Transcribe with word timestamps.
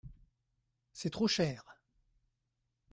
C’est 0.93 1.11
trop 1.11 1.27
cher. 1.27 1.77